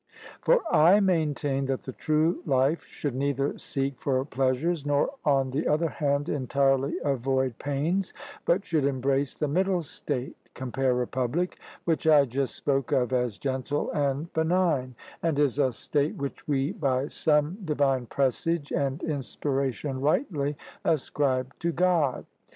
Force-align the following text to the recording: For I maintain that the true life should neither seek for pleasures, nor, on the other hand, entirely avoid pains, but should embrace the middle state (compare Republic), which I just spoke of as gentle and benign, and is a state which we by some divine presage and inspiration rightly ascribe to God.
For 0.41 0.63
I 0.73 0.99
maintain 0.99 1.67
that 1.67 1.83
the 1.83 1.93
true 1.93 2.41
life 2.47 2.85
should 2.85 3.13
neither 3.13 3.55
seek 3.59 4.01
for 4.01 4.25
pleasures, 4.25 4.83
nor, 4.83 5.11
on 5.23 5.51
the 5.51 5.67
other 5.67 5.89
hand, 5.89 6.27
entirely 6.27 6.95
avoid 7.03 7.59
pains, 7.59 8.11
but 8.43 8.65
should 8.65 8.83
embrace 8.83 9.35
the 9.35 9.47
middle 9.47 9.83
state 9.83 10.35
(compare 10.55 10.95
Republic), 10.95 11.59
which 11.85 12.07
I 12.07 12.25
just 12.25 12.55
spoke 12.55 12.91
of 12.91 13.13
as 13.13 13.37
gentle 13.37 13.91
and 13.91 14.33
benign, 14.33 14.95
and 15.21 15.37
is 15.37 15.59
a 15.59 15.71
state 15.71 16.15
which 16.15 16.47
we 16.47 16.71
by 16.71 17.07
some 17.07 17.59
divine 17.63 18.07
presage 18.07 18.71
and 18.71 19.03
inspiration 19.03 20.01
rightly 20.01 20.57
ascribe 20.83 21.53
to 21.59 21.71
God. 21.71 22.25